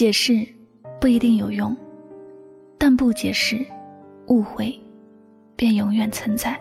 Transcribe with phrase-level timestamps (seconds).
[0.00, 0.48] 解释
[0.98, 1.76] 不一定有用，
[2.78, 3.62] 但不解释，
[4.28, 4.74] 误会
[5.56, 6.58] 便永远存在。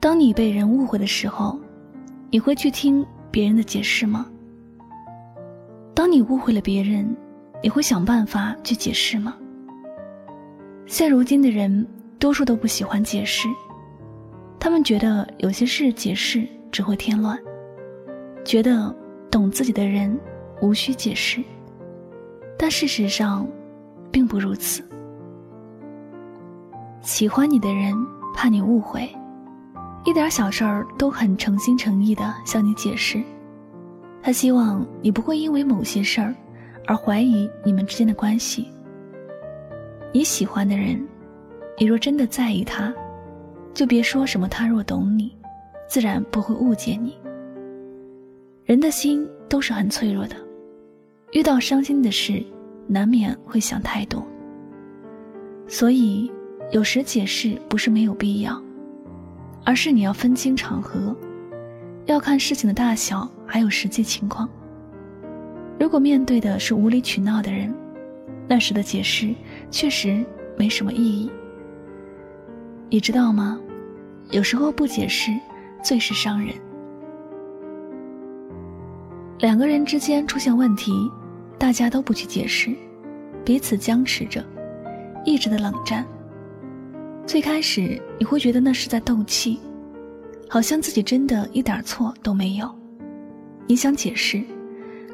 [0.00, 1.56] 当你被人误会的时候，
[2.28, 4.28] 你会去听别人的解释吗？
[5.94, 7.08] 当你误会了别人，
[7.62, 9.36] 你会想办法去解释吗？
[10.86, 11.86] 现如今的人，
[12.18, 13.46] 多数都不喜欢解释，
[14.62, 17.36] 他们觉得有些事解释只会添乱，
[18.44, 18.94] 觉得
[19.28, 20.16] 懂自己的人
[20.60, 21.42] 无需解释，
[22.56, 23.44] 但事实上，
[24.12, 24.80] 并不如此。
[27.00, 27.92] 喜欢你的人
[28.36, 29.12] 怕你误会，
[30.04, 33.20] 一点小事儿都很诚心诚意的向你解释，
[34.22, 36.32] 他希望你不会因为某些事儿
[36.86, 38.68] 而怀疑你们之间的关系。
[40.12, 41.04] 你喜欢的人，
[41.76, 42.94] 你若真的在意他，
[43.74, 45.36] 就别说什么他若懂你，
[45.88, 47.16] 自然不会误解你。
[48.64, 50.36] 人的心都是很脆弱的，
[51.32, 52.42] 遇到伤心的事，
[52.86, 54.24] 难免会想太多。
[55.66, 56.30] 所以，
[56.70, 58.62] 有时解释不是没有必要，
[59.64, 61.16] 而是你要分清场合，
[62.06, 64.48] 要看事情的大小，还有实际情况。
[65.80, 67.74] 如果面对的是无理取闹的人，
[68.46, 69.34] 那时的解释。
[69.70, 70.22] 确实
[70.56, 71.30] 没什么意义，
[72.92, 73.58] 你知道吗？
[74.32, 75.32] 有时候不解释
[75.82, 76.54] 最是伤人。
[79.38, 80.92] 两个人之间出现问题，
[81.58, 82.70] 大家都不去解释，
[83.46, 84.44] 彼此僵持着，
[85.24, 86.04] 一直的冷战。
[87.26, 89.58] 最开始你会觉得那是在斗气，
[90.46, 92.70] 好像自己真的一点错都没有。
[93.66, 94.42] 你想解释，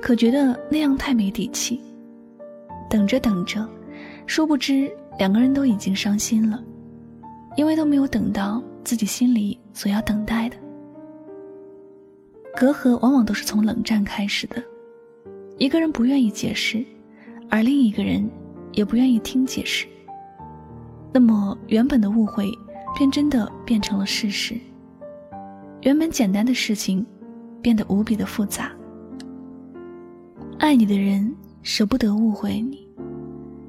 [0.03, 1.81] 可觉得那样太没底气。
[2.91, 3.65] 等着等着。
[4.27, 6.61] 殊不知，两个人都已经伤心了，
[7.57, 10.57] 因为都没有等到自己心里所要等待的。
[12.57, 14.63] 隔阂往往都是从冷战开始的，
[15.59, 16.85] 一个人不愿意解释，
[17.49, 18.29] 而另一个人
[18.73, 19.87] 也不愿意听解释，
[21.13, 22.51] 那么原本的误会
[22.97, 24.57] 便真的变成了事实，
[25.83, 27.05] 原本简单的事情
[27.63, 28.73] 变得无比的复杂。
[30.59, 31.33] 爱你的人
[31.63, 32.87] 舍不得误会你。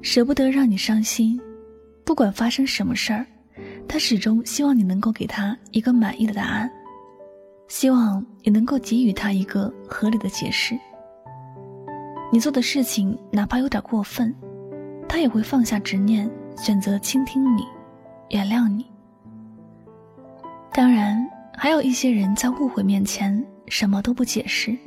[0.01, 1.37] 舍不得让你伤心，
[2.05, 3.25] 不管发生什么事儿，
[3.91, 6.69] 他始终希望你能够给他一个满意的答案，
[7.67, 10.77] 希望你能够给予他一个合理的解释。
[12.31, 14.33] 你做的事情哪怕有点过分，
[15.07, 17.63] 他也会放下执念，选择倾听你，
[18.29, 18.85] 原谅你。
[20.71, 21.27] 当然，
[21.57, 24.77] 还有一些人在误会面前什么都不解释，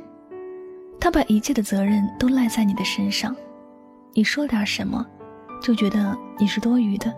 [0.97, 3.35] 他把一切的责任都赖在你的身上。
[4.13, 5.05] 你说点什么，
[5.61, 7.11] 就觉得你是多余的；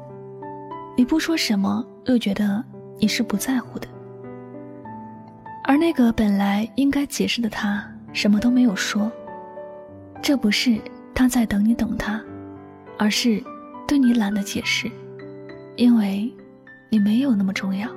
[0.97, 2.63] 你不说什么，又觉得
[2.99, 3.87] 你是不在乎的。
[5.63, 7.83] 而那个本来应该解释的他，
[8.13, 9.11] 什么都没有说。
[10.21, 10.79] 这不是
[11.13, 12.23] 他在等你等他，
[12.97, 13.43] 而是
[13.87, 14.89] 对你懒得解释，
[15.75, 16.33] 因为
[16.89, 17.89] 你没有那么重要。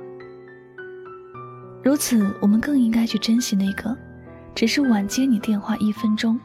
[1.81, 3.95] 如此，我们更应该去珍惜那个
[4.53, 6.37] 只是晚接你电话一分钟，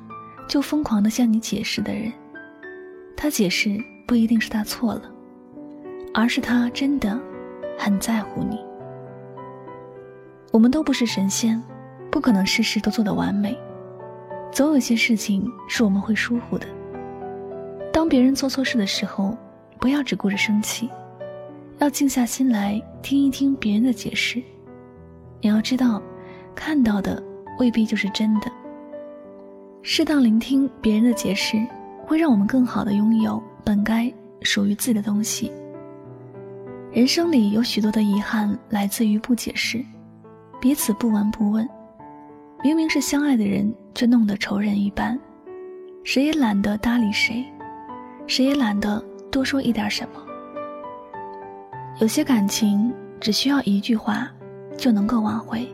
[0.48, 2.12] 就疯狂的向你解释的人。
[3.16, 3.76] 他解释
[4.06, 5.10] 不一定是他错了，
[6.14, 7.20] 而是他真的
[7.76, 8.58] 很在乎你。
[10.52, 11.62] 我们都不是神仙，
[12.10, 13.58] 不可能事事都做得完美，
[14.50, 16.66] 总有些事情是我们会疏忽的。
[17.92, 19.36] 当别人做错事的时候，
[19.78, 20.88] 不要只顾着生气，
[21.78, 24.42] 要静下心来听一听别人的解释。
[25.42, 26.00] 你要知道，
[26.54, 27.22] 看到的
[27.58, 28.50] 未必就是真的。
[29.82, 31.58] 适当聆听别人的解释。
[32.06, 35.50] 会让我们更好的拥有本该属于自己的东西。
[36.94, 39.84] 人生里有许多的遗憾来自于不解释，
[40.60, 41.69] 彼此不闻不问，
[42.62, 45.19] 明明是相爱的人，却弄得仇人一般，
[46.05, 47.44] 谁也懒得搭理谁，
[48.29, 50.23] 谁也懒得多说一点什么。
[51.99, 54.31] 有些感情只需要一句话
[54.79, 55.69] 就能够挽回，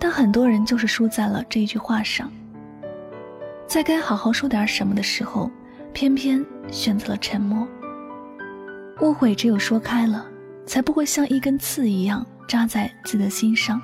[0.00, 2.28] 但很多人就是输在了这一句话上。
[3.68, 5.48] 在该好好说点什么的时候，
[5.92, 7.64] 偏偏选择了沉默。
[9.02, 10.24] 误会只有说开了，
[10.64, 13.82] 才不会像一根刺一样扎在自己的心上。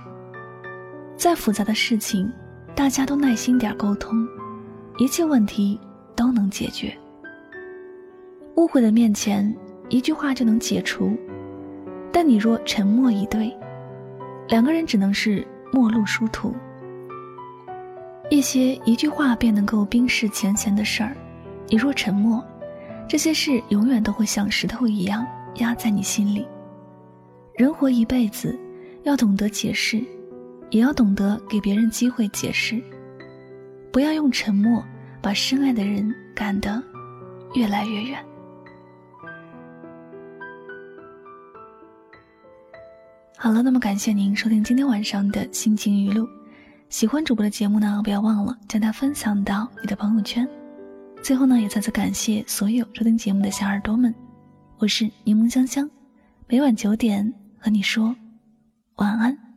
[1.17, 2.33] 再复杂的事情，
[2.73, 4.17] 大家都耐心点沟通，
[4.97, 5.79] 一切问题
[6.15, 6.97] 都能解决。
[8.55, 9.53] 误会的面前，
[9.89, 11.19] 一句话就能解除，
[12.13, 13.53] 但你若沉默以对，
[14.49, 16.55] 两个人只能是陌路殊途。
[18.31, 21.17] 一些一句话便能够冰释前嫌的事儿，
[21.67, 22.45] 你若沉默，
[23.09, 25.27] 这些事永远都会像石头一样
[25.57, 26.47] 压在你心里。
[27.55, 28.57] 人活一辈子，
[29.03, 30.05] 要懂得解释，
[30.71, 32.81] 也要懂得给别人机会解释，
[33.91, 34.85] 不要用沉默
[35.23, 36.81] 把深爱的人赶得
[37.55, 38.23] 越来越远。
[43.39, 46.29] 好了，那么感谢您收听今天晚上的心情语录。
[46.91, 50.49] 喜欢主播的节目呢，不要忘了将它分享到你的朋友圈。
[51.23, 54.15] 最后呢，也再次感谢所有收听节目的小耳朵们。
[54.79, 55.89] 我是柠檬香香，
[56.47, 58.15] 每晚九点和你说
[58.97, 59.48] 晚安。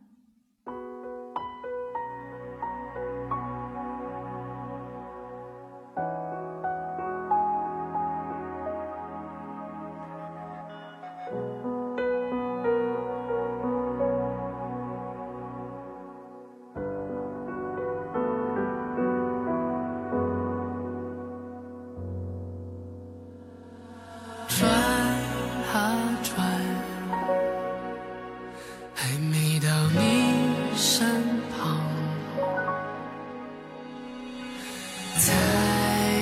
[35.18, 35.32] 在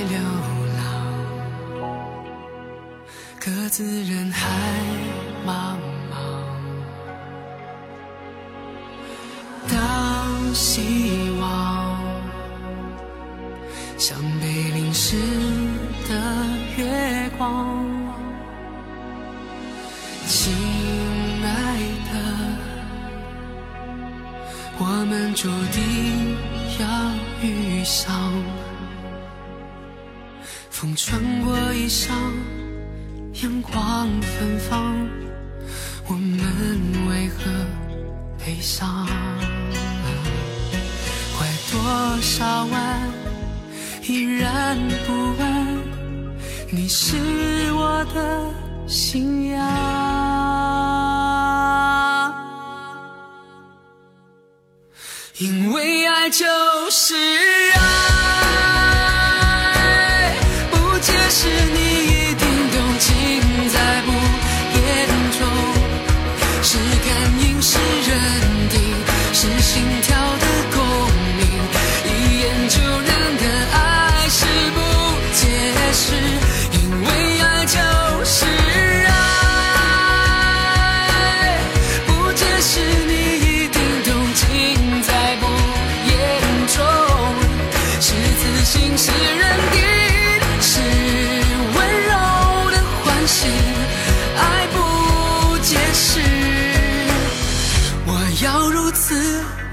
[0.09, 0.19] 流
[0.77, 0.83] 浪
[3.39, 4.49] 各自人海
[5.47, 5.77] 茫
[6.11, 6.15] 茫，
[9.69, 11.99] 当希望
[13.97, 15.17] 像被淋湿
[16.09, 16.13] 的
[16.77, 17.87] 月光，
[20.27, 20.53] 亲
[21.43, 21.79] 爱
[22.13, 22.13] 的，
[24.79, 26.37] 我们注定
[26.79, 26.85] 要
[27.43, 28.33] 遇上，
[30.81, 32.09] 风穿过衣裳。
[33.43, 34.97] 阳光芬芳，
[36.09, 36.41] 我们
[37.07, 37.51] 为何
[38.39, 39.07] 悲伤？
[41.37, 43.13] 拐多少弯，
[44.09, 45.83] 依然不问，
[46.71, 47.15] 你是
[47.75, 48.51] 我的
[48.89, 49.61] 信仰。
[55.37, 56.47] 因为爱就
[56.91, 57.15] 是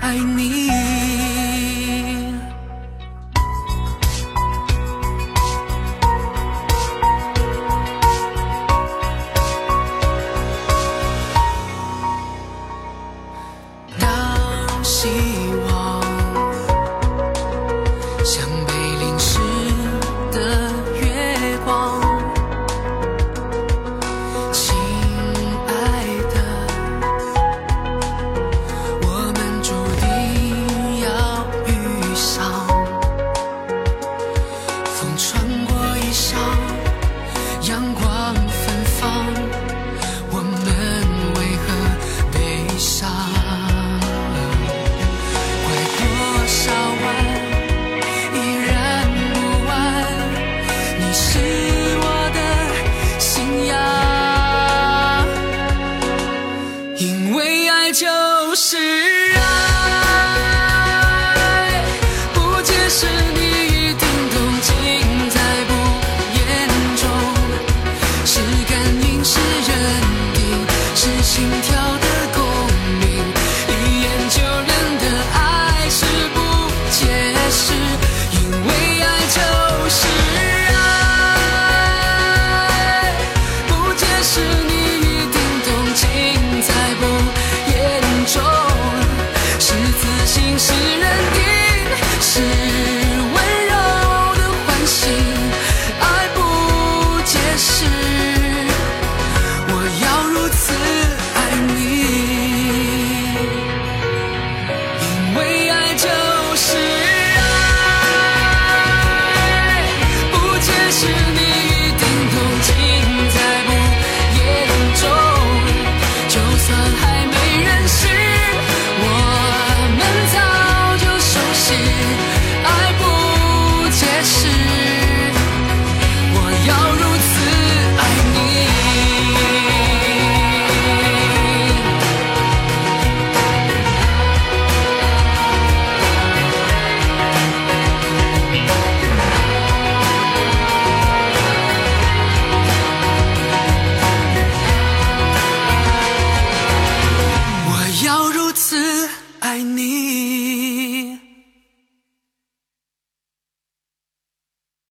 [0.01, 0.86] 爱你。
[57.91, 59.56] 就是爱。